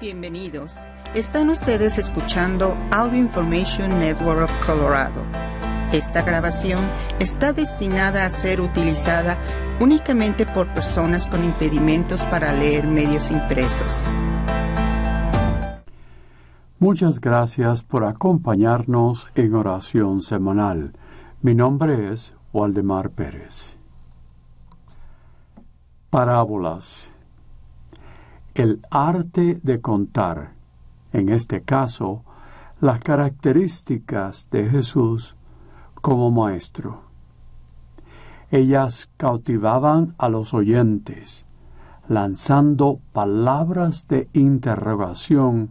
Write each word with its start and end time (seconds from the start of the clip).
Bienvenidos. 0.00 0.86
Están 1.16 1.50
ustedes 1.50 1.98
escuchando 1.98 2.76
Audio 2.92 3.18
Information 3.18 3.98
Network 3.98 4.44
of 4.44 4.52
Colorado. 4.64 5.24
Esta 5.92 6.22
grabación 6.22 6.88
está 7.18 7.52
destinada 7.52 8.24
a 8.24 8.30
ser 8.30 8.60
utilizada 8.60 9.36
únicamente 9.80 10.46
por 10.46 10.72
personas 10.72 11.26
con 11.26 11.42
impedimentos 11.42 12.24
para 12.26 12.52
leer 12.52 12.86
medios 12.86 13.32
impresos. 13.32 14.14
Muchas 16.78 17.20
gracias 17.20 17.82
por 17.82 18.04
acompañarnos 18.04 19.26
en 19.34 19.52
oración 19.56 20.22
semanal. 20.22 20.92
Mi 21.42 21.56
nombre 21.56 22.12
es 22.12 22.34
Waldemar 22.52 23.10
Pérez. 23.10 23.76
Parábolas 26.08 27.17
el 28.58 28.80
arte 28.90 29.60
de 29.62 29.80
contar, 29.80 30.54
en 31.12 31.28
este 31.28 31.62
caso, 31.62 32.24
las 32.80 33.00
características 33.00 34.48
de 34.50 34.68
Jesús 34.68 35.36
como 35.94 36.32
maestro. 36.32 37.02
Ellas 38.50 39.10
cautivaban 39.16 40.16
a 40.18 40.28
los 40.28 40.54
oyentes, 40.54 41.46
lanzando 42.08 42.98
palabras 43.12 44.08
de 44.08 44.28
interrogación 44.32 45.70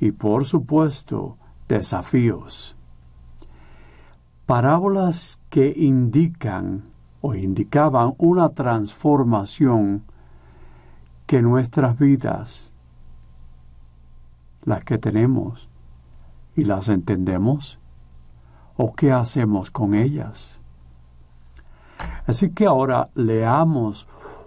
y, 0.00 0.10
por 0.10 0.44
supuesto, 0.44 1.36
desafíos. 1.68 2.74
Parábolas 4.46 5.38
que 5.50 5.72
indican 5.76 6.82
o 7.20 7.36
indicaban 7.36 8.14
una 8.18 8.48
transformación 8.48 10.02
que 11.26 11.42
nuestras 11.42 11.98
vidas, 11.98 12.74
las 14.64 14.84
que 14.84 14.98
tenemos 14.98 15.68
y 16.56 16.64
las 16.64 16.88
entendemos, 16.88 17.78
o 18.76 18.94
qué 18.94 19.12
hacemos 19.12 19.70
con 19.70 19.94
ellas. 19.94 20.60
Así 22.26 22.50
que 22.50 22.66
ahora 22.66 23.08
leamos 23.14 24.06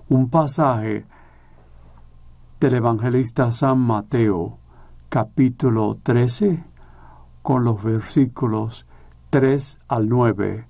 un 0.09 0.29
pasaje 0.29 1.05
del 2.59 2.75
evangelista 2.75 3.51
San 3.51 3.79
Mateo, 3.79 4.57
capítulo 5.09 5.97
13, 6.01 6.63
con 7.41 7.63
los 7.63 7.83
versículos 7.83 8.85
3 9.29 9.79
al 9.87 10.09
9 10.09 10.67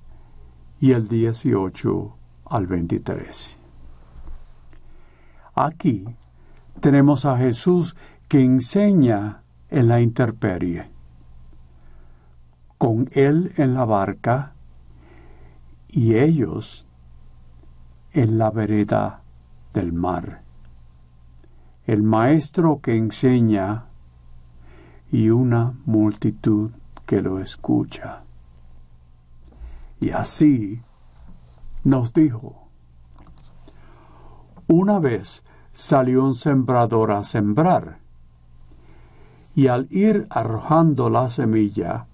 y 0.79 0.91
el 0.91 1.07
18 1.07 2.15
al 2.45 2.67
23. 2.67 3.64
Aquí 5.55 6.05
tenemos 6.81 7.25
a 7.25 7.37
Jesús 7.37 7.95
que 8.27 8.41
enseña 8.41 9.41
en 9.69 9.87
la 9.87 10.01
intemperie, 10.01 10.89
con 12.77 13.07
él 13.13 13.53
en 13.55 13.73
la 13.73 13.85
barca 13.85 14.53
y 15.87 16.15
ellos 16.15 16.85
en 18.11 18.37
la 18.37 18.51
vereda 18.51 19.21
del 19.73 19.93
mar. 19.93 20.41
El 21.87 22.03
maestro 22.03 22.81
que 22.81 22.97
enseña 22.97 23.85
y 25.09 25.29
una 25.29 25.73
multitud 25.85 26.71
que 27.05 27.21
lo 27.21 27.39
escucha. 27.39 28.23
Y 30.01 30.09
así 30.09 30.81
nos 31.83 32.11
dijo, 32.13 32.64
una 34.67 34.99
vez 34.99 35.43
salió 35.73 36.23
un 36.23 36.35
sembrador 36.35 37.11
a 37.11 37.23
sembrar, 37.23 37.97
y 39.55 39.67
al 39.67 39.87
ir 39.89 40.27
arrojando 40.29 41.09
la 41.09 41.29
semilla, 41.29 42.07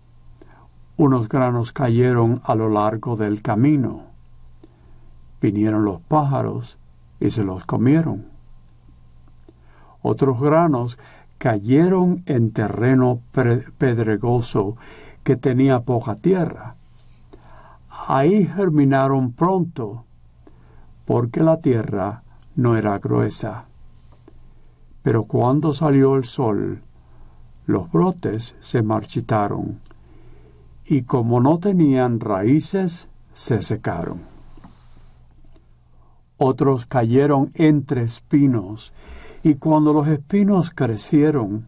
unos 0.98 1.28
granos 1.28 1.72
cayeron 1.72 2.42
a 2.44 2.54
lo 2.56 2.70
largo 2.70 3.16
del 3.16 3.42
camino. 3.42 4.04
Vinieron 5.42 5.84
los 5.84 6.02
pájaros 6.02 6.78
y 7.20 7.32
se 7.32 7.44
los 7.44 7.66
comieron. 7.66 8.28
Otros 10.04 10.40
granos 10.40 11.00
cayeron 11.40 12.22
en 12.28 12.52
terreno 12.52 13.22
pedregoso 13.78 14.78
que 15.24 15.36
tenía 15.36 15.82
poca 15.82 16.16
tierra. 16.16 16.76
Ahí 18.08 18.46
germinaron 18.46 19.32
pronto, 19.32 20.06
porque 21.06 21.42
la 21.42 21.58
tierra 21.62 22.24
no 22.62 22.78
era 22.78 23.00
gruesa. 23.00 23.66
Pero 25.02 25.24
cuando 25.24 25.74
salió 25.74 26.16
el 26.16 26.26
sol, 26.26 26.84
los 27.66 27.92
brotes 27.92 28.56
se 28.60 28.84
marchitaron, 28.84 29.80
y 30.86 31.04
como 31.04 31.40
no 31.40 31.58
tenían 31.58 32.20
raíces, 32.20 33.08
se 33.34 33.64
secaron. 33.64 34.22
Otros 36.38 36.86
cayeron 36.86 37.50
entre 37.56 38.04
espinos, 38.04 38.94
y 39.44 39.56
cuando 39.56 39.92
los 39.92 40.08
espinos 40.08 40.70
crecieron, 40.70 41.68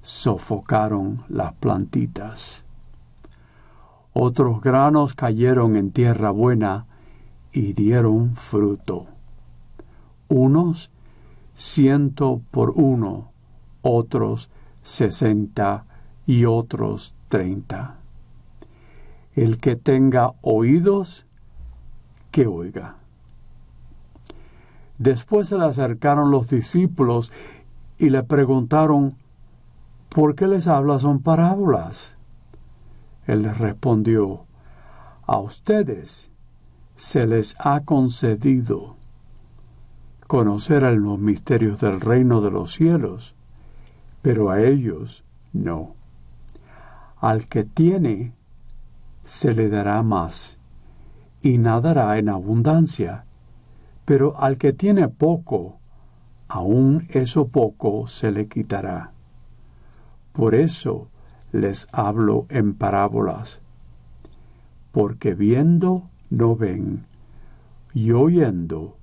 sofocaron 0.00 1.22
las 1.28 1.52
plantitas. 1.54 2.64
Otros 4.12 4.60
granos 4.60 5.14
cayeron 5.14 5.76
en 5.76 5.92
tierra 5.92 6.30
buena 6.30 6.86
y 7.52 7.74
dieron 7.74 8.34
fruto 8.34 9.06
unos 10.32 10.90
ciento 11.54 12.40
por 12.50 12.70
uno, 12.70 13.30
otros 13.82 14.48
sesenta 14.82 15.84
y 16.26 16.46
otros 16.46 17.14
treinta. 17.28 17.96
El 19.34 19.58
que 19.58 19.76
tenga 19.76 20.32
oídos, 20.40 21.26
que 22.30 22.46
oiga. 22.46 22.96
Después 24.98 25.48
se 25.48 25.58
le 25.58 25.64
acercaron 25.64 26.30
los 26.30 26.48
discípulos 26.48 27.30
y 27.98 28.10
le 28.10 28.22
preguntaron, 28.22 29.16
¿por 30.08 30.34
qué 30.34 30.46
les 30.46 30.66
hablas 30.66 31.02
son 31.02 31.20
parábolas? 31.20 32.16
Él 33.26 33.42
les 33.42 33.58
respondió, 33.58 34.46
a 35.26 35.38
ustedes 35.38 36.30
se 36.96 37.26
les 37.26 37.54
ha 37.58 37.80
concedido 37.80 38.96
conocer 40.32 40.82
los 40.84 41.18
misterios 41.18 41.78
del 41.78 42.00
reino 42.00 42.40
de 42.40 42.50
los 42.50 42.72
cielos, 42.72 43.34
pero 44.22 44.48
a 44.48 44.62
ellos 44.62 45.24
no. 45.52 45.94
Al 47.20 47.48
que 47.48 47.64
tiene, 47.64 48.32
se 49.24 49.52
le 49.52 49.68
dará 49.68 50.02
más, 50.02 50.56
y 51.42 51.58
nadará 51.58 52.16
en 52.16 52.30
abundancia, 52.30 53.26
pero 54.06 54.40
al 54.40 54.56
que 54.56 54.72
tiene 54.72 55.06
poco, 55.08 55.76
aun 56.48 57.06
eso 57.10 57.48
poco 57.48 58.06
se 58.06 58.30
le 58.30 58.48
quitará. 58.48 59.12
Por 60.32 60.54
eso 60.54 61.08
les 61.52 61.88
hablo 61.92 62.46
en 62.48 62.72
parábolas, 62.72 63.60
porque 64.92 65.34
viendo 65.34 66.08
no 66.30 66.56
ven, 66.56 67.04
y 67.92 68.12
oyendo 68.12 68.96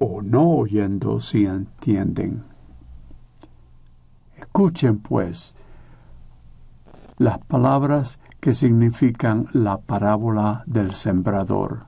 o 0.00 0.22
no 0.22 0.48
oyendo 0.50 1.20
si 1.20 1.44
entienden. 1.44 2.42
Escuchen 4.36 4.98
pues 4.98 5.54
las 7.18 7.38
palabras 7.38 8.18
que 8.40 8.54
significan 8.54 9.48
la 9.52 9.76
parábola 9.76 10.64
del 10.66 10.94
sembrador. 10.94 11.84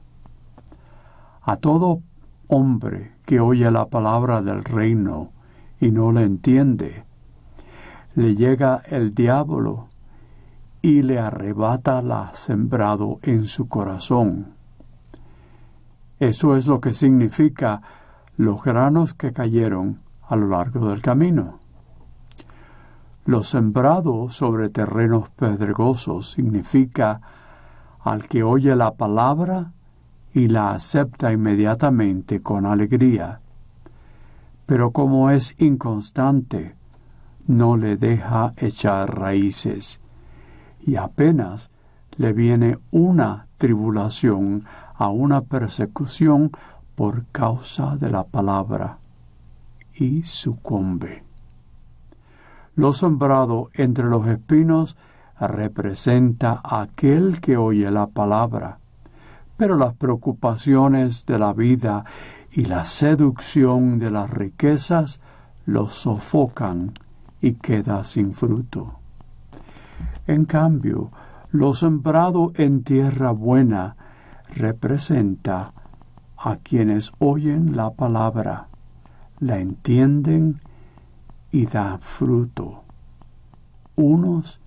A 1.41 1.57
todo 1.57 2.03
hombre 2.49 3.13
que 3.25 3.41
oye 3.41 3.71
la 3.71 3.87
palabra 3.87 4.43
del 4.43 4.63
reino 4.63 5.33
y 5.81 5.91
no 5.91 6.13
le 6.13 6.25
entiende, 6.25 7.05
le 8.15 8.35
llega 8.35 8.83
el 8.87 9.15
diablo 9.15 9.89
y 10.83 11.01
le 11.01 11.19
arrebata 11.19 12.03
la 12.03 12.33
sembrado 12.35 13.21
en 13.23 13.47
su 13.47 13.69
corazón. 13.69 14.53
Eso 16.21 16.57
es 16.57 16.67
lo 16.67 16.81
que 16.81 16.93
significa 16.93 17.81
los 18.37 18.63
granos 18.63 19.15
que 19.15 19.33
cayeron 19.33 20.01
a 20.29 20.37
lo 20.37 20.49
largo 20.49 20.89
del 20.89 21.03
camino. 21.03 21.59
Lo 23.25 23.43
sembrado 23.45 24.31
sobre 24.31 24.69
terrenos 24.69 25.29
pedregosos 25.31 26.33
significa 26.33 27.21
al 28.01 28.27
que 28.27 28.43
oye 28.43 28.75
la 28.75 28.95
palabra 28.95 29.73
y 30.35 30.49
la 30.49 30.73
acepta 30.73 31.33
inmediatamente 31.33 32.41
con 32.41 32.67
alegría, 32.67 33.41
pero 34.67 34.91
como 34.91 35.31
es 35.31 35.55
inconstante, 35.59 36.75
no 37.47 37.77
le 37.77 37.97
deja 37.97 38.55
echar 38.57 39.19
raíces, 39.19 40.01
y 40.81 40.97
apenas 40.97 41.71
le 42.17 42.33
viene 42.33 42.79
una 42.91 43.47
tribulación 43.59 44.65
a 44.95 45.09
una 45.09 45.43
persecución 45.43 46.51
por 47.03 47.27
causa 47.33 47.97
de 47.97 48.09
la 48.13 48.23
palabra. 48.23 48.99
y 49.97 50.23
sucumbe. 50.23 51.25
Lo 52.77 52.93
sembrado 52.93 53.71
entre 53.75 54.05
los 54.05 54.25
espinos 54.29 54.97
representa 55.41 56.61
a 56.63 56.83
aquel 56.83 57.41
que 57.41 57.57
oye 57.57 57.91
la 57.91 58.07
palabra, 58.07 58.79
pero 59.57 59.77
las 59.77 59.95
preocupaciones 59.95 61.27
de 61.27 61.41
la 61.41 61.53
vida 61.53 62.05
y 62.53 62.67
la 62.67 62.85
seducción 62.85 63.99
de 63.99 64.13
las 64.13 64.31
riquezas 64.31 65.21
lo 65.67 65.89
sofocan 65.89 66.93
y 67.41 67.55
queda 67.55 68.05
sin 68.05 68.33
fruto. 68.33 69.01
En 70.29 70.45
cambio, 70.45 71.11
lo 71.51 71.75
sembrado 71.75 72.53
en 72.55 72.85
tierra 72.85 73.33
buena 73.33 73.97
representa 74.55 75.73
a 76.45 76.57
quienes 76.57 77.13
oyen 77.21 77.77
la 77.77 77.91
palabra, 77.91 78.67
la 79.39 79.61
entienden 79.61 80.61
y 81.53 81.67
da 81.67 81.99
fruto. 81.99 82.83
Unos 83.95 84.61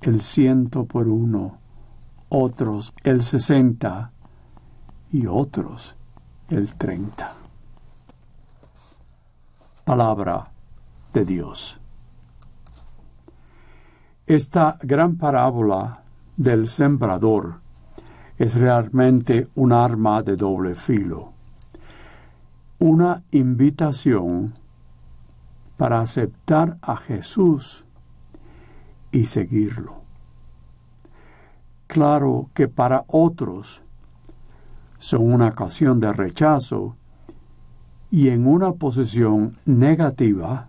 el 0.00 0.22
ciento 0.22 0.86
por 0.86 1.06
uno, 1.06 1.58
otros 2.30 2.92
el 3.04 3.22
sesenta 3.22 4.10
y 5.12 5.26
otros 5.26 5.96
el 6.48 6.74
treinta. 6.74 7.32
Palabra 9.84 10.50
de 11.12 11.24
Dios. 11.24 11.80
Esta 14.26 14.78
gran 14.82 15.16
parábola 15.16 16.02
del 16.36 16.68
sembrador 16.68 17.60
es 18.40 18.54
realmente 18.54 19.48
un 19.54 19.70
arma 19.70 20.22
de 20.22 20.34
doble 20.34 20.74
filo, 20.74 21.34
una 22.78 23.22
invitación 23.32 24.54
para 25.76 26.00
aceptar 26.00 26.78
a 26.80 26.96
Jesús 26.96 27.84
y 29.12 29.26
seguirlo. 29.26 29.96
Claro 31.86 32.48
que 32.54 32.66
para 32.66 33.04
otros 33.08 33.82
son 34.98 35.34
una 35.34 35.48
ocasión 35.48 36.00
de 36.00 36.10
rechazo 36.10 36.96
y 38.10 38.30
en 38.30 38.46
una 38.46 38.72
posición 38.72 39.50
negativa, 39.66 40.68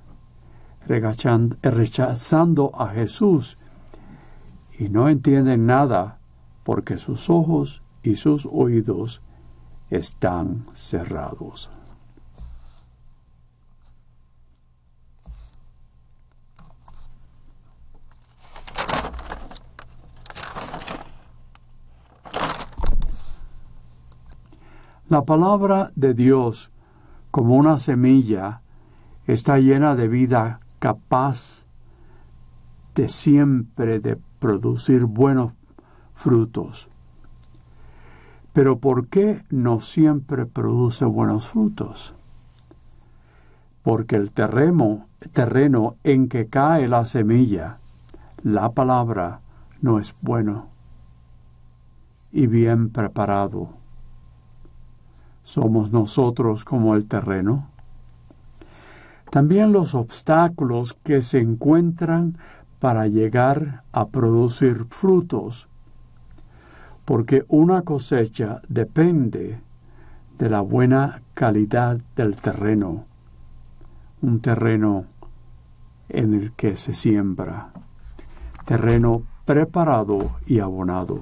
rechazando 1.61 2.71
a 2.77 2.89
Jesús 2.89 3.57
y 4.77 4.89
no 4.89 5.07
entienden 5.07 5.65
nada 5.65 6.17
porque 6.63 6.97
sus 6.97 7.29
ojos 7.29 7.81
y 8.03 8.15
sus 8.15 8.45
oídos 8.45 9.21
están 9.89 10.63
cerrados. 10.73 11.69
La 25.11 25.25
palabra 25.25 25.91
de 25.95 26.13
Dios, 26.13 26.71
como 27.31 27.57
una 27.57 27.79
semilla, 27.79 28.61
está 29.27 29.59
llena 29.59 29.93
de 29.93 30.07
vida 30.07 30.61
capaz 30.79 31.65
de 32.95 33.09
siempre 33.09 33.99
de 33.99 34.17
producir 34.39 35.03
buenos 35.03 35.51
frutos. 36.21 36.87
Pero 38.53 38.77
¿por 38.77 39.07
qué 39.07 39.43
no 39.49 39.81
siempre 39.81 40.45
produce 40.45 41.05
buenos 41.05 41.47
frutos? 41.47 42.13
Porque 43.81 44.15
el 44.15 44.31
terreno, 44.31 45.07
terreno 45.33 45.95
en 46.03 46.29
que 46.29 46.47
cae 46.47 46.87
la 46.87 47.05
semilla, 47.05 47.79
la 48.43 48.71
palabra, 48.71 49.39
no 49.81 49.99
es 49.99 50.13
bueno 50.21 50.67
y 52.31 52.45
bien 52.47 52.89
preparado. 52.89 53.69
¿Somos 55.43 55.91
nosotros 55.91 56.63
como 56.63 56.95
el 56.95 57.07
terreno? 57.07 57.67
También 59.31 59.71
los 59.71 59.95
obstáculos 59.95 60.93
que 60.93 61.21
se 61.21 61.39
encuentran 61.39 62.37
para 62.79 63.07
llegar 63.07 63.83
a 63.91 64.09
producir 64.09 64.85
frutos 64.89 65.69
porque 67.05 67.45
una 67.47 67.81
cosecha 67.81 68.61
depende 68.67 69.59
de 70.37 70.49
la 70.49 70.61
buena 70.61 71.21
calidad 71.33 71.99
del 72.15 72.35
terreno, 72.35 73.05
un 74.21 74.41
terreno 74.41 75.05
en 76.09 76.33
el 76.33 76.53
que 76.53 76.75
se 76.75 76.93
siembra, 76.93 77.71
terreno 78.65 79.23
preparado 79.45 80.37
y 80.45 80.59
abonado. 80.59 81.21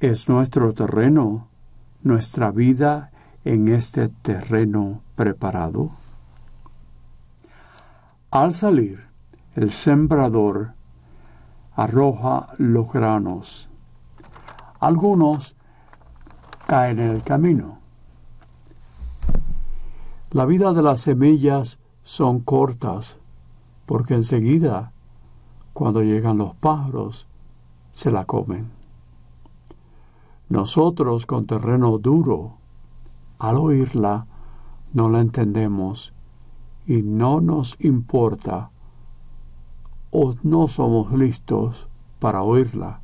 Es 0.00 0.28
nuestro 0.28 0.72
terreno, 0.72 1.48
nuestra 2.02 2.50
vida 2.50 3.10
en 3.44 3.68
este 3.68 4.08
terreno 4.08 5.02
preparado. 5.16 5.90
Al 8.30 8.52
salir, 8.52 9.06
el 9.56 9.72
sembrador 9.72 10.74
arroja 11.74 12.48
los 12.58 12.92
granos 12.92 13.67
algunos 14.80 15.56
caen 16.66 17.00
en 17.00 17.10
el 17.10 17.22
camino. 17.22 17.78
La 20.30 20.44
vida 20.44 20.72
de 20.72 20.82
las 20.82 21.00
semillas 21.00 21.78
son 22.04 22.40
cortas, 22.40 23.18
porque 23.86 24.14
enseguida, 24.14 24.92
cuando 25.72 26.02
llegan 26.02 26.38
los 26.38 26.54
pájaros, 26.54 27.26
se 27.92 28.12
la 28.12 28.24
comen. 28.24 28.70
Nosotros 30.48 31.26
con 31.26 31.46
terreno 31.46 31.98
duro, 31.98 32.58
al 33.38 33.56
oírla, 33.56 34.26
no 34.92 35.08
la 35.08 35.20
entendemos 35.20 36.14
y 36.86 37.02
no 37.02 37.40
nos 37.40 37.76
importa 37.80 38.70
o 40.10 40.34
no 40.42 40.68
somos 40.68 41.12
listos 41.12 41.88
para 42.18 42.42
oírla 42.42 43.00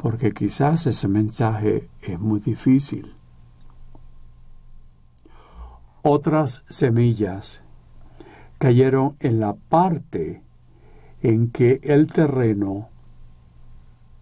porque 0.00 0.32
quizás 0.32 0.86
ese 0.86 1.08
mensaje 1.08 1.90
es 2.00 2.18
muy 2.18 2.40
difícil. 2.40 3.14
Otras 6.02 6.64
semillas 6.70 7.62
cayeron 8.56 9.16
en 9.20 9.40
la 9.40 9.54
parte 9.54 10.42
en 11.20 11.50
que 11.50 11.80
el 11.82 12.06
terreno 12.06 12.88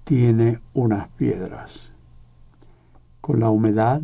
tiene 0.02 0.60
unas 0.74 1.10
piedras. 1.10 1.92
Con 3.20 3.38
la 3.38 3.50
humedad 3.50 4.02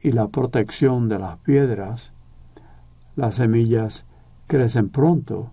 y 0.00 0.12
la 0.12 0.28
protección 0.28 1.08
de 1.08 1.18
las 1.18 1.38
piedras, 1.38 2.12
las 3.16 3.34
semillas 3.34 4.06
crecen 4.46 4.90
pronto 4.90 5.50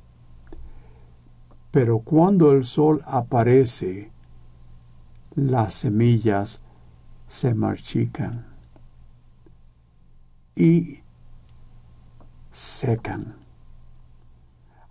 pero 1.75 1.99
cuando 1.99 2.53
el 2.53 2.63
sol 2.63 3.03
aparece, 3.05 4.09
las 5.35 5.73
semillas 5.73 6.61
se 7.27 7.53
marchican 7.53 8.45
y 10.55 11.01
secan. 12.49 13.35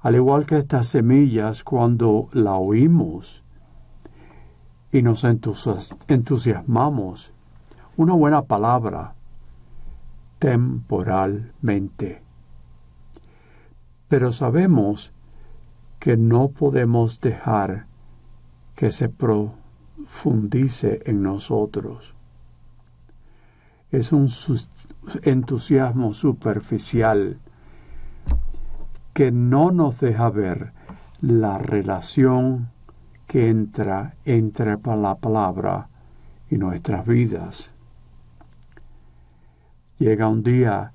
Al 0.01 0.17
igual 0.17 0.45
que 0.45 0.59
estas 0.59 0.89
semillas, 0.89 1.65
cuando 1.65 2.29
la 2.33 2.57
oímos 2.57 3.43
y 4.93 5.01
nos 5.01 5.25
entusiasmamos, 5.25 7.33
una 7.97 8.13
buena 8.13 8.43
palabra 8.43 9.15
temporalmente. 10.39 12.21
Pero 14.07 14.35
sabemos 14.35 15.14
que 16.05 16.19
no 16.19 16.49
podemos 16.49 17.23
dejar 17.23 17.87
que 18.77 18.93
se 18.93 19.09
profundice 19.09 21.01
en 21.07 21.23
nosotros. 21.23 22.13
Es 23.91 24.13
un 24.13 24.29
entusiasmo 25.23 26.13
superficial 26.13 27.39
que 29.15 29.33
no 29.33 29.71
nos 29.71 29.99
deja 29.99 30.29
ver 30.29 30.75
la 31.23 31.57
relación 31.57 32.69
que 33.27 33.49
entra 33.49 34.17
entre 34.27 34.77
la 34.77 35.15
palabra 35.15 35.89
y 36.51 36.59
nuestras 36.59 37.07
vidas. 37.07 37.73
Llega 39.99 40.29
un 40.29 40.43
día 40.43 40.93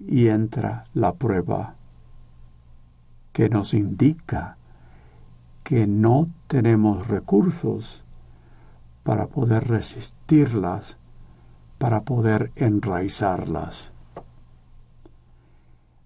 y 0.00 0.26
entra 0.26 0.84
la 0.92 1.14
prueba 1.14 1.76
que 3.32 3.48
nos 3.48 3.74
indica 3.74 4.56
que 5.64 5.86
no 5.86 6.28
tenemos 6.48 7.08
recursos 7.08 8.04
para 9.02 9.26
poder 9.28 9.68
resistirlas, 9.68 10.98
para 11.78 12.02
poder 12.02 12.52
enraizarlas. 12.56 13.92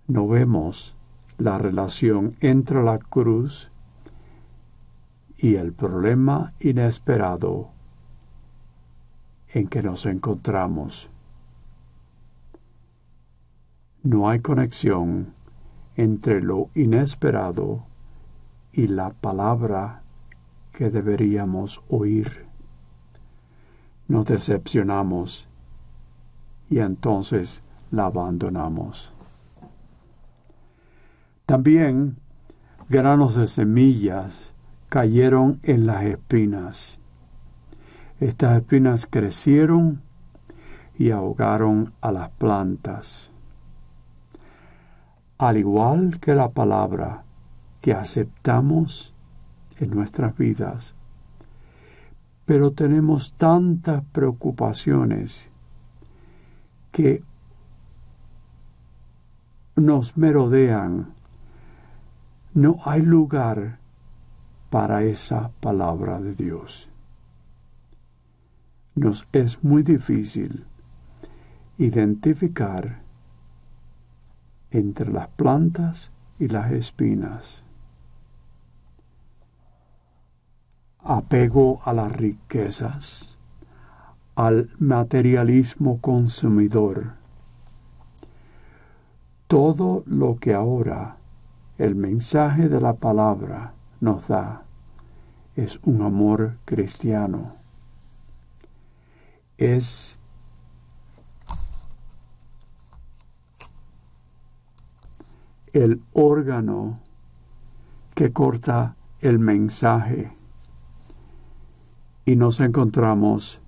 No 0.06 0.28
vemos 0.28 0.96
la 1.38 1.58
relación 1.58 2.36
entre 2.40 2.82
la 2.82 2.98
cruz 2.98 3.70
y 5.36 5.56
el 5.56 5.72
problema 5.72 6.54
inesperado 6.60 7.70
en 9.48 9.68
que 9.68 9.82
nos 9.82 10.06
encontramos. 10.06 11.10
No 14.02 14.28
hay 14.28 14.40
conexión 14.40 15.32
entre 15.96 16.40
lo 16.40 16.70
inesperado 16.74 17.84
y 18.72 18.88
la 18.88 19.10
palabra 19.10 20.02
que 20.72 20.90
deberíamos 20.90 21.82
oír. 21.88 22.46
Nos 24.08 24.26
decepcionamos 24.26 25.48
y 26.68 26.78
entonces 26.80 27.62
la 27.90 28.06
abandonamos. 28.06 29.12
También 31.46 32.18
granos 32.88 33.36
de 33.36 33.48
semillas 33.48 34.54
cayeron 34.88 35.60
en 35.62 35.86
las 35.86 36.04
espinas. 36.04 36.98
Estas 38.20 38.58
espinas 38.58 39.06
crecieron 39.06 40.02
y 40.98 41.10
ahogaron 41.10 41.92
a 42.00 42.12
las 42.12 42.30
plantas. 42.30 43.32
Al 45.38 45.56
igual 45.56 46.18
que 46.20 46.34
la 46.34 46.50
palabra 46.50 47.24
que 47.80 47.92
aceptamos 47.92 49.14
en 49.78 49.90
nuestras 49.90 50.36
vidas, 50.36 50.94
pero 52.46 52.72
tenemos 52.72 53.34
tantas 53.34 54.02
preocupaciones 54.12 55.50
que 56.92 57.22
nos 59.74 60.16
merodean. 60.16 61.14
No 62.54 62.78
hay 62.84 63.02
lugar 63.02 63.78
para 64.70 65.02
esa 65.02 65.50
palabra 65.60 66.20
de 66.20 66.34
Dios. 66.34 66.88
Nos 68.94 69.28
es 69.32 69.62
muy 69.62 69.82
difícil 69.82 70.64
identificar 71.76 73.05
entre 74.76 75.10
las 75.10 75.28
plantas 75.28 76.12
y 76.38 76.48
las 76.48 76.70
espinas. 76.70 77.64
Apego 80.98 81.80
a 81.84 81.94
las 81.94 82.12
riquezas, 82.12 83.38
al 84.34 84.68
materialismo 84.78 86.00
consumidor. 86.00 87.14
Todo 89.46 90.02
lo 90.06 90.36
que 90.36 90.52
ahora 90.52 91.16
el 91.78 91.94
mensaje 91.94 92.68
de 92.68 92.80
la 92.80 92.94
palabra 92.94 93.72
nos 94.00 94.28
da 94.28 94.64
es 95.54 95.78
un 95.84 96.02
amor 96.02 96.58
cristiano. 96.66 97.54
Es 99.56 100.18
el 105.76 106.02
órgano 106.14 107.00
que 108.14 108.32
corta 108.32 108.96
el 109.20 109.38
mensaje 109.38 110.32
y 112.24 112.34
nos 112.34 112.60
encontramos 112.60 113.60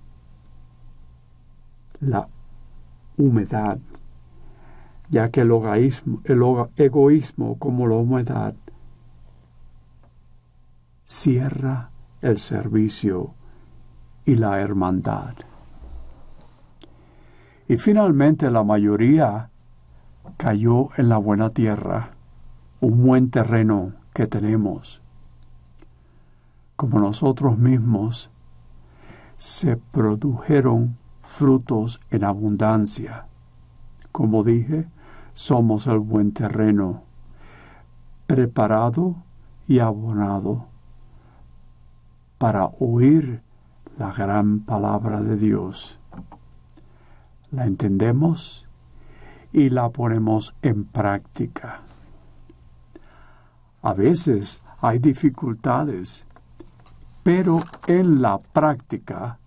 la 1.99 2.27
humedad, 3.17 3.77
ya 5.09 5.29
que 5.29 5.41
el 5.41 5.51
egoísmo, 5.51 6.21
el 6.23 6.41
egoísmo 6.77 7.59
como 7.59 7.87
la 7.87 7.95
humedad 7.95 8.55
cierra 11.05 11.91
el 12.21 12.39
servicio 12.39 13.35
y 14.25 14.35
la 14.35 14.59
hermandad. 14.59 15.35
Y 17.67 17.77
finalmente 17.77 18.49
la 18.49 18.63
mayoría 18.63 19.51
cayó 20.37 20.89
en 20.97 21.09
la 21.09 21.17
buena 21.17 21.49
tierra, 21.49 22.11
un 22.79 23.03
buen 23.03 23.29
terreno 23.29 23.93
que 24.13 24.27
tenemos. 24.27 25.01
Como 26.75 26.99
nosotros 26.99 27.57
mismos, 27.57 28.29
se 29.37 29.77
produjeron 29.77 30.97
frutos 31.23 31.99
en 32.11 32.23
abundancia. 32.23 33.25
Como 34.11 34.43
dije, 34.43 34.87
somos 35.33 35.87
el 35.87 35.99
buen 35.99 36.31
terreno, 36.31 37.03
preparado 38.27 39.15
y 39.67 39.79
abonado 39.79 40.67
para 42.37 42.65
oír 42.79 43.41
la 43.97 44.13
gran 44.13 44.61
palabra 44.61 45.21
de 45.21 45.35
Dios. 45.35 45.99
La 47.51 47.65
entendemos 47.65 48.68
y 49.51 49.69
la 49.69 49.89
ponemos 49.89 50.53
en 50.61 50.85
práctica. 50.85 51.81
A 53.81 53.93
veces 53.93 54.61
hay 54.81 54.99
dificultades, 54.99 56.25
pero 57.23 57.59
en 57.87 58.21
la 58.21 58.37
práctica 58.39 59.39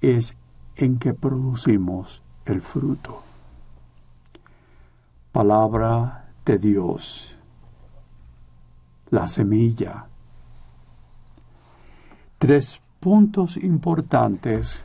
es 0.00 0.36
en 0.76 0.98
que 0.98 1.14
producimos 1.14 2.22
el 2.46 2.60
fruto. 2.60 3.22
Palabra 5.32 6.30
de 6.44 6.58
Dios, 6.58 7.36
la 9.10 9.28
semilla 9.28 10.08
tres 12.38 12.80
puntos 13.00 13.56
importantes 13.56 14.84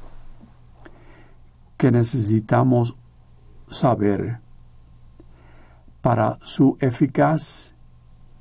que 1.78 1.92
necesitamos 1.92 2.96
saber 3.74 4.40
para 6.02 6.40
su 6.44 6.78
eficaz 6.80 7.74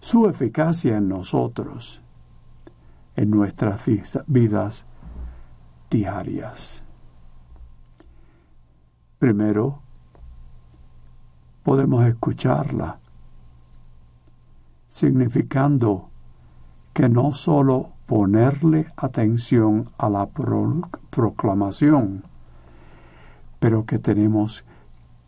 su 0.02 0.28
eficacia 0.28 0.96
en 0.96 1.08
nosotros 1.08 2.02
en 3.14 3.30
nuestras 3.30 3.80
vidas 4.26 4.84
diarias. 5.88 6.82
Primero, 9.18 9.80
podemos 11.62 12.04
escucharla, 12.04 12.98
significando 14.88 16.08
que 16.92 17.08
no 17.08 17.32
solo 17.32 17.92
ponerle 18.06 18.88
atención 18.96 19.88
a 19.98 20.08
la 20.10 20.26
proclamación, 21.10 22.24
pero 23.60 23.86
que 23.86 24.00
tenemos 24.00 24.64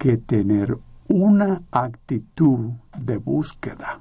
que 0.04 0.18
tener 0.18 0.76
una 1.08 1.62
actitud 1.70 2.73
de 2.99 3.16
búsqueda, 3.16 4.00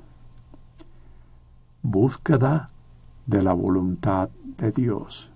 búsqueda 1.82 2.70
de 3.26 3.42
la 3.42 3.54
voluntad 3.54 4.30
de 4.58 4.72
Dios. 4.72 5.32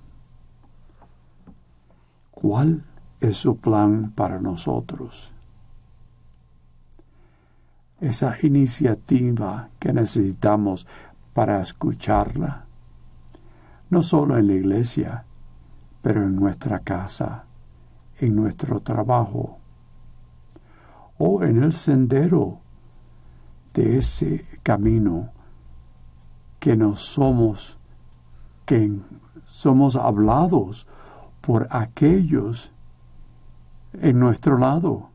¿Cuál 2.32 2.84
es 3.22 3.38
su 3.38 3.56
plan 3.56 4.12
para 4.12 4.42
nosotros? 4.42 5.32
Esa 8.02 8.36
iniciativa 8.44 9.70
que 9.80 9.94
necesitamos 9.94 10.86
para 11.34 11.62
escucharla 11.62 12.66
no 13.90 14.04
solo 14.04 14.38
en 14.38 14.48
la 14.48 14.54
iglesia, 14.56 15.24
pero 16.02 16.24
en 16.24 16.36
nuestra 16.36 16.80
casa, 16.80 17.46
en 18.20 18.36
nuestro 18.36 18.82
trabajo 18.82 19.60
o 21.18 21.44
en 21.44 21.64
el 21.64 21.74
sendero 21.74 22.60
de 23.74 23.98
ese 23.98 24.46
camino 24.64 25.32
que 26.60 26.76
nos 26.76 27.02
somos, 27.02 27.78
que 28.66 29.00
somos 29.46 29.96
hablados 29.96 30.88
por 31.42 31.68
aquellos 31.72 32.72
en 33.94 34.20
nuestro 34.20 34.58
lado, 34.58 35.10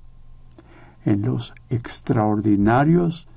en 1.04 1.22
los 1.22 1.54
extraordinarios 1.68 3.28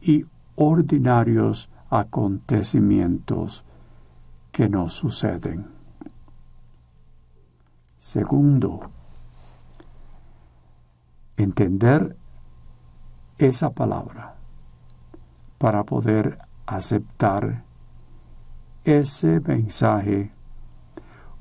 y 0.00 0.24
ordinarios 0.56 1.70
acontecimientos 1.90 3.64
que 4.50 4.68
nos 4.68 4.94
suceden. 4.94 5.66
Segundo, 7.98 8.90
entender 11.36 12.16
esa 13.38 13.70
palabra 13.70 14.36
para 15.58 15.84
poder 15.84 16.38
aceptar 16.66 17.64
ese 18.84 19.40
mensaje 19.40 20.32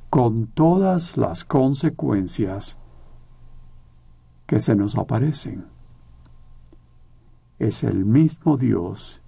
con 0.09 0.47
todas 0.47 1.17
las 1.17 1.45
consecuencias 1.45 2.77
que 4.45 4.59
se 4.59 4.75
nos 4.75 4.97
aparecen. 4.97 5.65
Es 7.59 7.83
el 7.83 8.05
mismo 8.05 8.57
Dios 8.57 9.21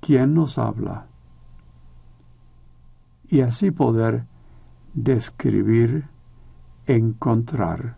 quien 0.00 0.34
nos 0.34 0.58
habla 0.58 1.06
y 3.28 3.40
así 3.40 3.70
poder 3.70 4.24
describir, 4.94 6.08
encontrar 6.86 7.97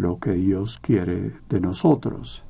lo 0.00 0.18
que 0.18 0.32
Dios 0.32 0.78
quiere 0.78 1.34
de 1.48 1.60
nosotros. 1.60 2.44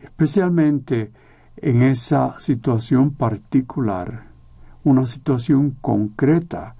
Especialmente 0.00 1.12
en 1.56 1.82
esa 1.82 2.38
situación 2.40 3.12
particular, 3.12 4.26
una 4.82 5.06
situación 5.06 5.76
concreta 5.80 6.76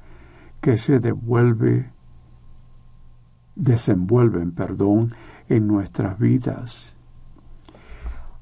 que 0.60 0.76
se 0.76 1.00
devuelve, 1.00 1.90
desenvuelven, 3.54 4.52
perdón, 4.52 5.14
en 5.48 5.66
nuestras 5.66 6.18
vidas. 6.18 6.96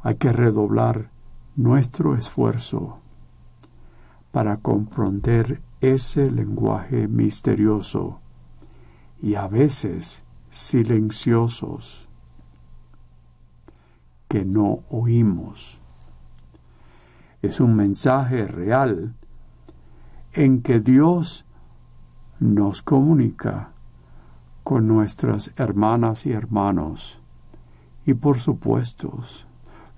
Hay 0.00 0.16
que 0.16 0.32
redoblar 0.32 1.10
nuestro 1.54 2.14
esfuerzo 2.16 2.98
para 4.32 4.56
comprender 4.56 5.60
ese 5.80 6.30
lenguaje 6.30 7.06
misterioso 7.06 8.20
y 9.20 9.34
a 9.36 9.46
veces 9.46 10.24
silenciosos 10.52 12.10
que 14.28 14.44
no 14.44 14.84
oímos. 14.90 15.80
Es 17.40 17.58
un 17.58 17.74
mensaje 17.74 18.46
real 18.46 19.14
en 20.32 20.62
que 20.62 20.78
Dios 20.78 21.46
nos 22.38 22.82
comunica 22.82 23.72
con 24.62 24.86
nuestras 24.86 25.50
hermanas 25.56 26.26
y 26.26 26.32
hermanos 26.32 27.20
y 28.04 28.14
por 28.14 28.38
supuesto 28.38 29.18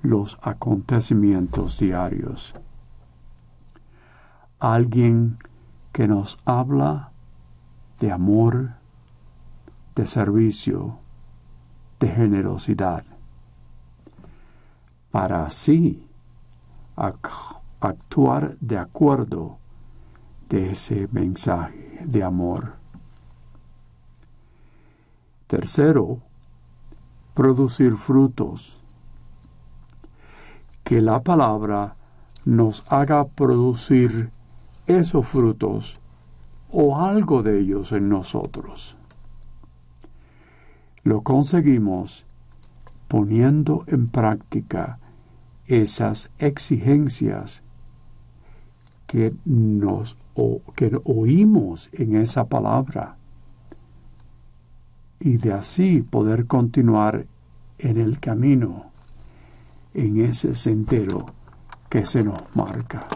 los 0.03 0.39
acontecimientos 0.41 1.79
diarios. 1.79 2.55
Alguien 4.61 5.39
que 5.93 6.07
nos 6.07 6.39
habla 6.45 7.11
de 7.99 8.13
amor, 8.13 8.84
de 9.95 10.07
servicio, 10.07 10.99
de 12.01 12.09
generosidad, 12.09 13.05
para 15.11 15.45
así 15.45 16.07
actuar 17.81 18.57
de 18.61 18.79
acuerdo 18.79 19.59
de 20.49 20.73
ese 20.73 21.09
mensaje 21.13 22.01
de 22.05 22.23
amor. 22.23 22.75
Tercero, 25.47 26.19
producir 27.35 27.97
frutos. 27.97 28.81
Que 30.83 31.01
la 31.01 31.23
palabra 31.23 31.97
nos 32.45 32.85
haga 32.89 33.25
producir 33.25 34.31
esos 34.87 35.27
frutos 35.27 36.01
o 36.71 36.99
algo 36.99 37.43
de 37.43 37.61
ellos 37.61 37.93
en 37.93 38.09
nosotros. 38.09 38.97
Lo 41.05 41.23
conseguimos 41.23 42.27
poniendo 43.09 43.85
en 43.87 44.09
práctica 44.09 44.99
esas 45.67 46.31
exigencias 46.39 47.63
que 49.07 49.35
nos 49.45 50.17
que 50.75 50.99
oímos 51.05 51.89
en 51.93 52.17
esa 52.17 52.47
palabra 52.49 53.17
y 55.21 55.37
de 55.37 55.53
así 55.53 56.03
poder 56.03 56.47
continuar 56.47 57.27
en 57.79 57.99
el 57.99 58.19
camino, 58.19 58.87
en 59.93 60.21
ese 60.21 60.55
sendero 60.55 61.27
que 61.89 62.05
se 62.05 62.25
nos 62.25 62.39
marca. 62.55 63.07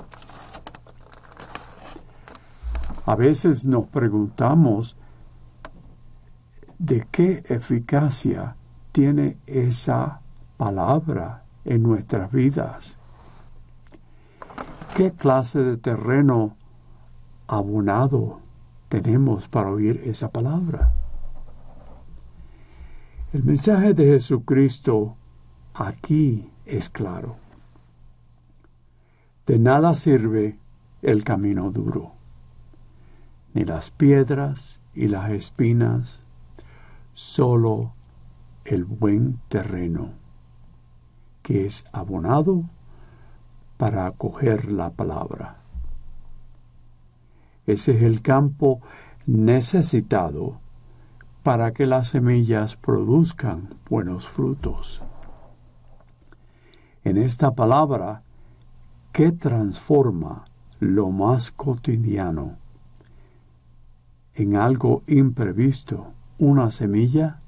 A 3.07 3.15
veces 3.17 3.65
nos 3.65 3.87
preguntamos 3.89 4.97
de 6.79 7.07
qué 7.11 7.43
eficacia 7.49 8.57
tiene 8.93 9.39
esa 9.47 10.21
palabra 10.57 11.45
en 11.65 11.83
nuestras 11.83 12.31
vidas. 12.31 12.99
¿Qué 14.95 15.13
clase 15.13 15.61
de 15.61 15.77
terreno 15.77 16.57
abonado 17.47 18.41
tenemos 18.89 19.49
para 19.49 19.71
oír 19.71 20.03
esa 20.05 20.31
palabra? 20.31 20.93
El 23.33 23.45
mensaje 23.45 23.93
de 23.93 24.07
Jesucristo 24.07 25.17
aquí 25.75 26.51
es 26.65 26.89
claro. 26.89 27.37
De 29.47 29.59
nada 29.59 29.95
sirve 29.95 30.59
el 31.03 31.25
camino 31.25 31.71
duro, 31.71 32.13
ni 33.55 33.65
las 33.65 33.91
piedras 33.91 34.81
y 34.95 35.09
las 35.09 35.31
espinas, 35.31 36.23
solo 37.19 37.95
el 38.65 38.85
buen 38.85 39.41
terreno, 39.49 40.11
que 41.43 41.67
es 41.67 41.85
abonado 41.91 42.63
para 43.77 44.07
acoger 44.07 44.71
la 44.71 44.91
palabra. 44.91 45.57
Ese 47.67 47.97
es 47.97 48.03
el 48.03 48.23
campo 48.23 48.81
necesitado 49.27 50.61
para 51.43 51.73
que 51.73 51.87
las 51.87 52.07
semillas 52.07 52.77
produzcan 52.77 53.75
buenos 53.91 54.29
frutos. 54.29 55.03
En 57.03 57.17
esta 57.17 57.57
palabra 57.57 58.23
que 59.11 59.33
transforma 59.33 60.45
lo 60.79 61.11
más 61.11 61.51
cotidiano 61.51 62.59
en 64.35 64.55
algo 64.55 65.03
imprevisto, 65.09 66.13
una 66.39 66.71
semilla 66.71 67.41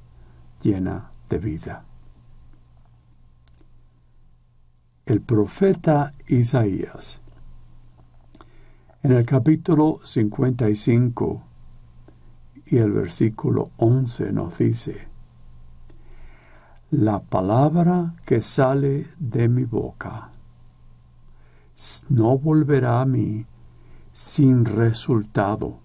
llena 0.62 1.10
de 1.28 1.38
vida. 1.38 1.84
el 5.10 5.20
profeta 5.20 6.12
Isaías. 6.28 7.20
En 9.02 9.10
el 9.10 9.26
capítulo 9.26 9.98
55 10.04 11.42
y 12.66 12.76
el 12.76 12.92
versículo 12.92 13.72
11 13.78 14.32
nos 14.32 14.56
dice, 14.56 15.08
La 16.92 17.18
palabra 17.18 18.14
que 18.24 18.40
sale 18.40 19.08
de 19.18 19.48
mi 19.48 19.64
boca 19.64 20.30
no 22.08 22.38
volverá 22.38 23.00
a 23.00 23.04
mí 23.04 23.46
sin 24.12 24.64
resultado, 24.64 25.80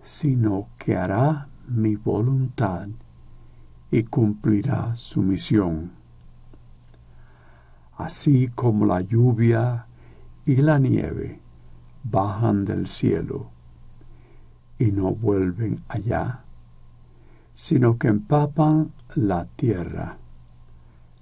sino 0.00 0.68
que 0.78 0.96
hará 0.96 1.48
mi 1.72 1.96
voluntad 1.96 2.88
y 3.90 4.04
cumplirá 4.04 4.96
su 4.96 5.22
misión. 5.22 5.92
Así 7.96 8.48
como 8.48 8.86
la 8.86 9.00
lluvia 9.00 9.86
y 10.44 10.56
la 10.56 10.78
nieve 10.78 11.40
bajan 12.04 12.64
del 12.64 12.88
cielo 12.88 13.50
y 14.78 14.92
no 14.92 15.14
vuelven 15.14 15.82
allá, 15.88 16.40
sino 17.54 17.98
que 17.98 18.08
empapan 18.08 18.92
la 19.14 19.44
tierra, 19.44 20.18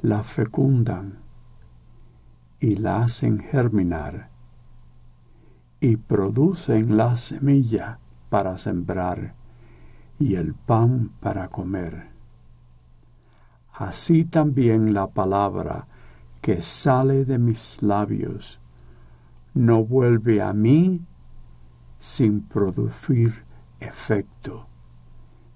la 0.00 0.22
fecundan 0.22 1.18
y 2.60 2.76
la 2.76 3.02
hacen 3.02 3.40
germinar 3.40 4.30
y 5.80 5.96
producen 5.96 6.96
la 6.96 7.16
semilla 7.16 7.98
para 8.28 8.58
sembrar 8.58 9.34
y 10.20 10.34
el 10.34 10.54
pan 10.54 11.10
para 11.18 11.48
comer. 11.48 12.10
Así 13.72 14.26
también 14.26 14.92
la 14.92 15.08
palabra 15.08 15.86
que 16.42 16.60
sale 16.60 17.24
de 17.24 17.38
mis 17.38 17.82
labios 17.82 18.60
no 19.54 19.82
vuelve 19.82 20.42
a 20.42 20.52
mí 20.52 21.00
sin 21.98 22.42
producir 22.42 23.44
efecto, 23.80 24.66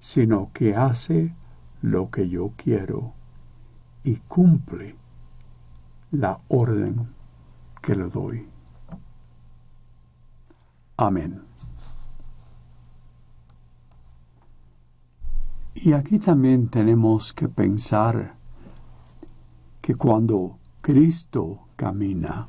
sino 0.01 0.51
que 0.55 0.75
hace 0.75 1.35
lo 1.83 2.11
que 2.11 2.31
yo 2.31 2.53
quiero 2.57 3.13
y 4.03 4.17
cumple 4.17 4.97
la 6.11 6.41
orden 6.49 7.07
que 7.83 7.95
le 7.95 8.09
doy. 8.09 8.49
Amén. 10.97 11.43
Y 15.75 15.93
aquí 15.93 16.19
también 16.19 16.69
tenemos 16.69 17.33
que 17.33 17.49
pensar 17.49 18.37
que 19.83 19.95
cuando 19.95 20.59
Cristo 20.81 21.69
camina. 21.77 22.49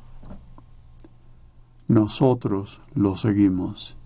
nosotros 1.88 2.82
lo 2.94 3.16
seguimos. 3.16 3.98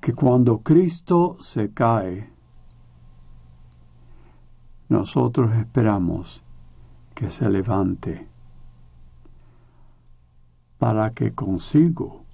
Que 0.00 0.12
cuando 0.12 0.58
Cristo 0.58 1.36
se 1.40 1.72
cae, 1.72 2.30
nosotros 4.88 5.54
esperamos 5.56 6.42
que 7.14 7.30
se 7.30 7.48
levante 7.48 8.28
para 10.78 11.10
que 11.12 11.32
consigo 11.32 12.24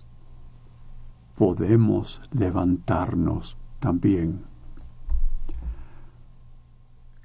podemos 1.34 2.20
levantarnos 2.32 3.56
también. 3.78 4.44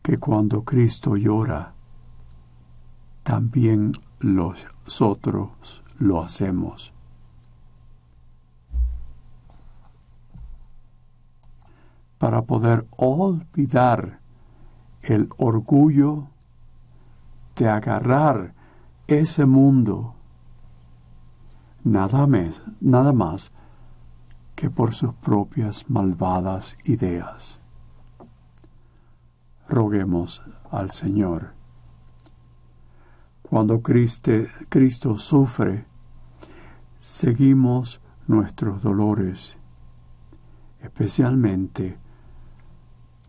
Que 0.01 0.17
cuando 0.17 0.63
Cristo 0.63 1.15
llora, 1.15 1.73
también 3.23 3.93
nosotros 4.19 5.83
lo 5.99 6.23
hacemos. 6.23 6.93
Para 12.17 12.43
poder 12.43 12.87
olvidar 12.97 14.19
el 15.01 15.29
orgullo 15.37 16.27
de 17.55 17.69
agarrar 17.69 18.53
ese 19.07 19.45
mundo 19.45 20.15
nada 21.83 22.27
más, 22.27 22.61
nada 22.79 23.13
más 23.13 23.51
que 24.61 24.69
por 24.69 24.93
sus 24.93 25.15
propias 25.15 25.89
malvadas 25.89 26.77
ideas. 26.83 27.59
Roguemos 29.67 30.43
al 30.69 30.91
Señor. 30.91 31.55
Cuando 33.41 33.81
Cristo, 33.81 34.31
Cristo 34.69 35.17
sufre, 35.17 35.85
seguimos 36.99 38.01
nuestros 38.27 38.83
dolores, 38.83 39.57
especialmente 40.79 41.97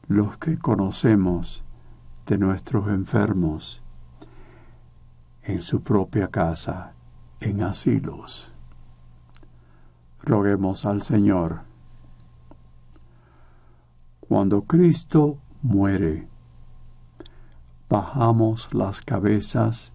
los 0.08 0.36
que 0.36 0.58
conocemos 0.58 1.64
de 2.26 2.36
nuestros 2.36 2.88
enfermos 2.88 3.82
en 5.44 5.62
su 5.62 5.82
propia 5.82 6.28
casa, 6.28 6.92
en 7.40 7.62
asilos. 7.62 8.51
Roguemos 10.24 10.86
al 10.86 11.02
Señor. 11.02 11.62
Cuando 14.20 14.62
Cristo 14.62 15.38
muere, 15.62 16.28
bajamos 17.88 18.72
las 18.72 19.02
cabezas 19.02 19.92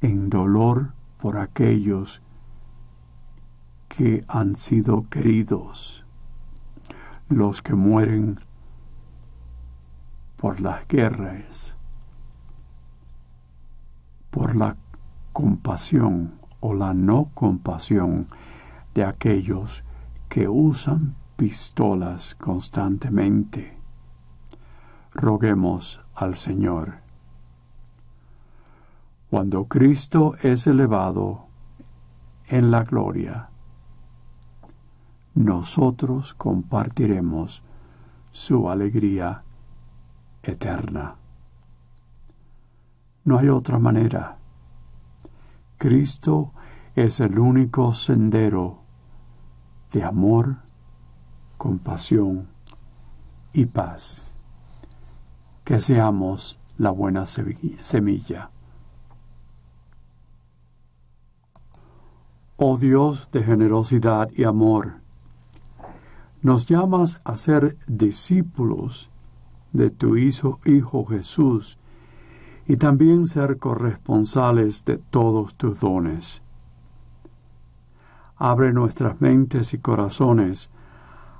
en 0.00 0.30
dolor 0.30 0.94
por 1.18 1.36
aquellos 1.36 2.22
que 3.88 4.24
han 4.28 4.54
sido 4.54 5.08
queridos, 5.10 6.06
los 7.28 7.60
que 7.60 7.74
mueren 7.74 8.38
por 10.36 10.60
las 10.60 10.86
guerras, 10.86 11.76
por 14.30 14.54
la 14.54 14.76
compasión 15.32 16.39
o 16.60 16.74
la 16.74 16.94
no 16.94 17.30
compasión 17.34 18.26
de 18.94 19.04
aquellos 19.04 19.82
que 20.28 20.48
usan 20.48 21.16
pistolas 21.36 22.34
constantemente. 22.34 23.76
Roguemos 25.12 26.00
al 26.14 26.36
Señor. 26.36 27.00
Cuando 29.30 29.64
Cristo 29.64 30.34
es 30.42 30.66
elevado 30.66 31.46
en 32.48 32.70
la 32.70 32.84
gloria, 32.84 33.48
nosotros 35.34 36.34
compartiremos 36.34 37.62
su 38.30 38.68
alegría 38.68 39.42
eterna. 40.42 41.16
No 43.24 43.38
hay 43.38 43.48
otra 43.48 43.78
manera. 43.78 44.39
Cristo 45.80 46.52
es 46.94 47.20
el 47.20 47.38
único 47.38 47.94
sendero 47.94 48.82
de 49.92 50.04
amor, 50.04 50.58
compasión 51.56 52.48
y 53.54 53.64
paz. 53.64 54.34
Que 55.64 55.80
seamos 55.80 56.60
la 56.76 56.90
buena 56.90 57.24
semilla. 57.24 58.50
Oh 62.58 62.76
Dios 62.76 63.30
de 63.30 63.42
generosidad 63.42 64.28
y 64.36 64.44
amor, 64.44 65.00
nos 66.42 66.66
llamas 66.66 67.22
a 67.24 67.38
ser 67.38 67.78
discípulos 67.86 69.08
de 69.72 69.88
tu 69.88 70.18
Hijo, 70.18 70.60
Hijo 70.66 71.06
Jesús 71.06 71.78
y 72.70 72.76
también 72.76 73.26
ser 73.26 73.58
corresponsales 73.58 74.84
de 74.84 74.96
todos 74.96 75.56
tus 75.56 75.80
dones. 75.80 76.40
Abre 78.36 78.72
nuestras 78.72 79.20
mentes 79.20 79.74
y 79.74 79.78
corazones 79.78 80.70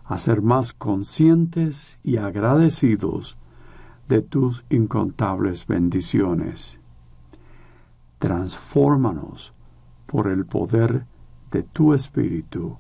a 0.07 0.19
ser 0.19 0.43
más 0.43 0.73
conscientes 0.73 2.01
y 2.03 2.17
agradecidos 2.17 3.39
de 4.09 4.23
tus 4.23 4.65
incontables 4.71 5.69
bendiciones. 5.69 6.81
Transfórmanos 8.19 9.55
por 10.07 10.27
el 10.27 10.47
poder 10.47 11.07
de 11.53 11.63
tu 11.63 11.95
Espíritu 11.95 12.77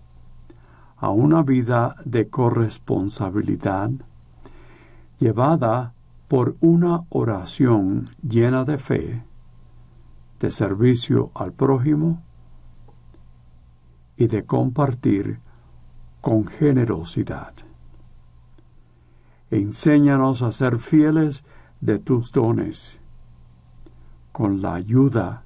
a 0.96 1.10
una 1.10 1.44
vida 1.44 1.94
de 2.04 2.28
corresponsabilidad 2.28 3.92
llevada 5.20 5.94
por 6.30 6.56
una 6.60 7.06
oración 7.08 8.04
llena 8.22 8.64
de 8.64 8.78
fe, 8.78 9.24
de 10.38 10.52
servicio 10.52 11.32
al 11.34 11.52
prójimo 11.52 12.22
y 14.16 14.28
de 14.28 14.44
compartir 14.44 15.40
con 16.20 16.46
generosidad. 16.46 17.52
Enséñanos 19.50 20.42
a 20.42 20.52
ser 20.52 20.78
fieles 20.78 21.42
de 21.80 21.98
tus 21.98 22.30
dones, 22.30 23.02
con 24.30 24.62
la 24.62 24.74
ayuda 24.74 25.42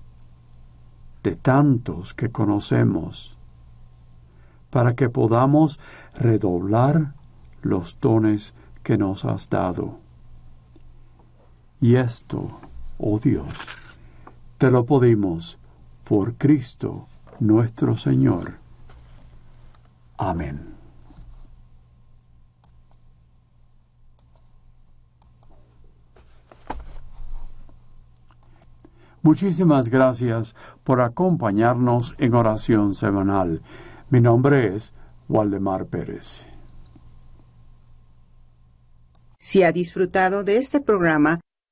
de 1.23 1.35
tantos 1.35 2.13
que 2.13 2.31
conocemos, 2.31 3.39
para 4.69 4.95
que 4.95 5.09
podamos 5.09 5.81
redoblar 6.15 7.15
los 7.63 7.99
dones 8.03 8.53
que 8.83 8.99
nos 8.99 9.25
has 9.25 9.49
dado 9.49 10.04
y 11.85 11.97
esto, 11.97 12.51
oh 12.97 13.19
Dios, 13.19 13.47
te 14.57 14.71
lo 14.71 14.87
pedimos 14.87 15.59
por 16.03 16.33
Cristo 16.37 17.09
nuestro 17.41 17.95
Señor. 17.95 18.55
Amén. 20.17 20.63
Muchísimas 29.21 29.89
gracias 29.89 30.57
por 30.85 31.03
acompañarnos 31.03 32.15
en 32.17 32.33
oración 32.33 32.95
semanal. 32.95 33.61
Mi 34.09 34.23
nombre 34.23 34.75
es 34.75 34.95
Waldemar 35.29 35.85
Pérez. 35.85 36.47
Si 39.39 39.63
ha 39.63 39.71
disfrutado 39.71 40.45
de 40.45 40.57
este 40.57 40.81
programa, 40.81 41.41